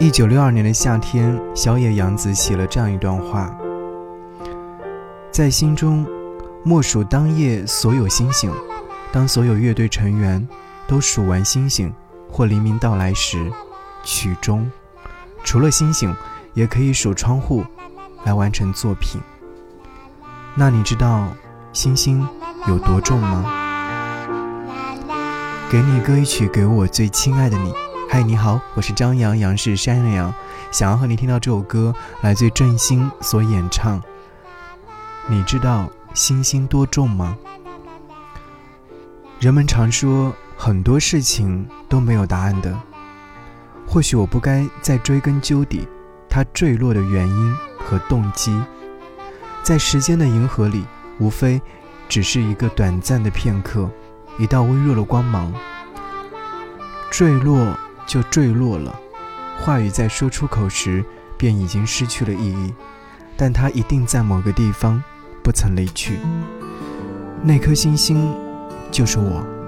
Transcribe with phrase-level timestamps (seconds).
[0.00, 3.54] 一九六二年的夏天，小野洋子写了这样一段话：
[5.30, 6.06] 在心中
[6.64, 8.50] 默数当夜所有星星，
[9.12, 10.48] 当所有乐队成员
[10.88, 11.92] 都数完星星
[12.30, 13.52] 或黎明到来时，
[14.02, 14.70] 曲终。
[15.44, 16.16] 除了星星，
[16.54, 17.62] 也可以数窗户，
[18.24, 19.20] 来完成作品。
[20.54, 21.28] 那你知道
[21.74, 22.26] 星星
[22.66, 23.44] 有多重吗？
[25.70, 27.70] 给你歌一曲，给我最亲爱的你。
[28.12, 30.34] 嗨，你好，我是张扬，杨是山羊，
[30.72, 34.02] 想要和你听到这首歌，来自郑兴所演唱。
[35.28, 37.38] 你知道星星多重吗？
[39.38, 42.76] 人们常说很多事情都没有答案的，
[43.86, 45.86] 或许我不该再追根究底，
[46.28, 48.60] 它坠落的原因和动机，
[49.62, 50.84] 在时间的银河里，
[51.20, 51.62] 无非
[52.08, 53.88] 只是一个短暂的片刻，
[54.36, 55.54] 一道微弱的光芒，
[57.08, 57.78] 坠落。
[58.10, 58.98] 就坠落了，
[59.60, 61.04] 话语在说出口时
[61.36, 62.74] 便已经失去了意义，
[63.36, 65.00] 但它一定在某个地方
[65.44, 66.18] 不曾离去。
[67.40, 68.34] 那颗星星，
[68.90, 69.59] 就是我。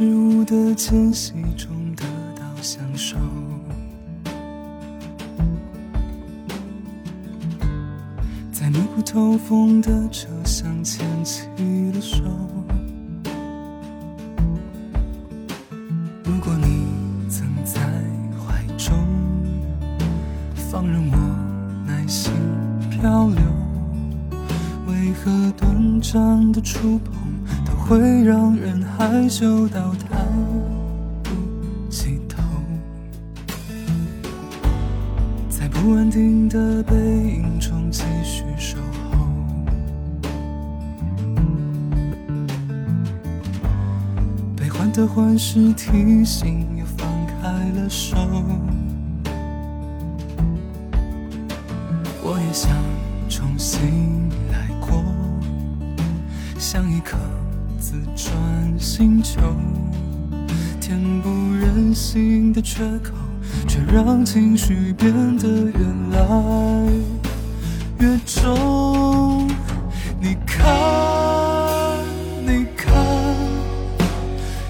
[0.00, 3.18] 事物的间隙中得到享受，
[8.50, 11.42] 在密不透风的车厢牵起
[11.92, 12.24] 了手。
[16.24, 16.86] 如果你
[17.28, 17.78] 曾在
[18.38, 18.96] 怀中，
[20.54, 21.18] 放任我
[21.86, 22.32] 耐心
[22.88, 23.42] 漂流，
[24.86, 27.39] 为何短暂的触碰？
[27.90, 30.24] 会让人害羞到抬
[31.24, 32.40] 不起头，
[35.48, 38.76] 在不安定的背影中继续守
[39.10, 39.26] 候，
[44.56, 48.16] 悲欢的欢时提醒又放开了手，
[52.22, 52.70] 我也想
[58.80, 59.38] 星球，
[60.80, 63.12] 填补人心的缺口，
[63.68, 66.88] 却让情绪变得越来
[67.98, 69.46] 越重。
[70.18, 70.64] 你看，
[72.46, 72.90] 你看，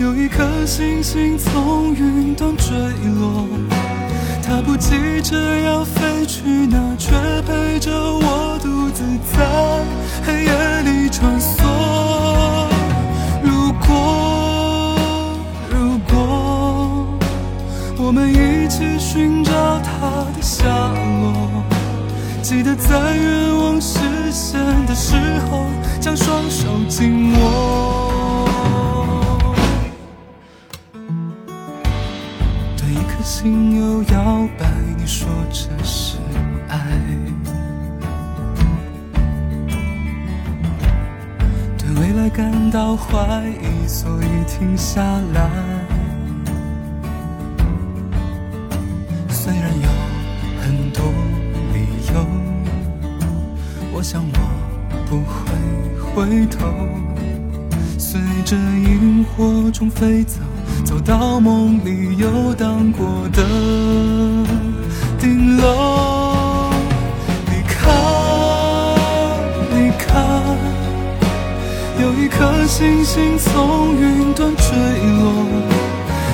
[0.00, 2.76] 有一颗星星从云端坠
[3.20, 3.46] 落，
[4.42, 7.12] 它不急着要飞去哪，却
[7.42, 9.84] 陪着我独自在
[10.24, 11.61] 黑夜里穿梭。
[22.76, 23.98] 在愿望实
[24.30, 25.14] 现的时
[25.50, 25.66] 候，
[26.00, 28.48] 将双手紧握。
[32.76, 34.66] 对一颗心有摇摆，
[34.96, 36.16] 你说这是
[36.68, 36.78] 爱；
[41.78, 45.02] 对未来感到怀疑，所以停下
[45.34, 45.81] 来。
[56.22, 56.68] 回头，
[57.98, 60.38] 随着萤火虫飞走，
[60.84, 63.42] 走到梦里游荡过的
[65.18, 66.70] 顶楼。
[67.46, 67.92] 你看，
[69.72, 70.22] 你看，
[72.00, 74.76] 有一颗星星从云端坠
[75.18, 75.44] 落。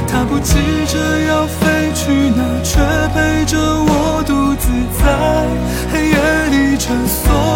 [0.06, 0.98] 它不急着
[1.28, 2.78] 要飞去哪，却
[3.14, 4.68] 陪着我独自
[4.98, 5.48] 在
[5.90, 6.14] 黑夜
[6.50, 7.47] 里穿梭。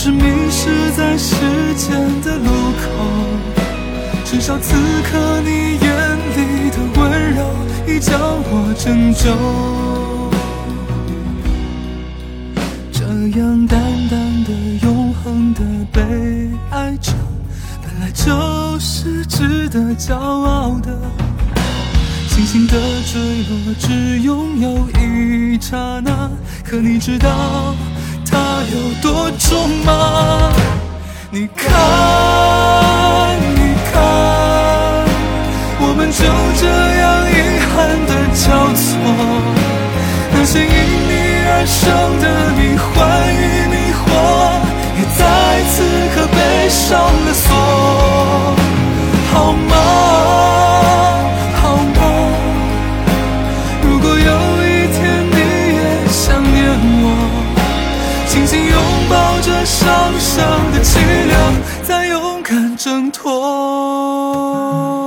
[0.00, 1.34] 是迷失在时
[1.74, 2.44] 间的路
[2.78, 2.86] 口，
[4.24, 7.42] 至少此刻你眼里的温柔
[7.84, 9.34] 已将我拯救。
[12.92, 13.02] 这
[13.40, 13.76] 样淡
[14.08, 14.52] 淡的
[14.84, 15.62] 永恒的。
[15.92, 16.00] 被
[16.70, 17.12] 爱着，
[17.82, 20.96] 本来就是值得骄傲的。
[22.28, 22.74] 星星的
[23.04, 26.30] 坠落只拥有一刹那，
[26.64, 27.74] 可你知道
[28.30, 30.52] 它有多重吗？
[31.30, 31.68] 你看，
[33.54, 34.00] 你看，
[35.80, 36.24] 我们就
[36.58, 36.64] 这
[37.00, 37.32] 样遗
[37.68, 37.76] 憾
[38.06, 38.88] 的交错，
[40.32, 40.66] 那些因
[41.08, 41.10] 你
[41.50, 41.76] 而生
[42.18, 42.24] 的
[42.56, 42.88] 迷幻
[43.34, 43.36] 与
[43.68, 44.00] 迷惑，
[44.96, 45.20] 也在
[45.68, 45.76] 此
[46.14, 46.36] 刻被
[46.68, 47.46] 上了锁，
[59.68, 60.98] 上升的脊
[61.28, 64.97] 梁，再勇敢挣脱。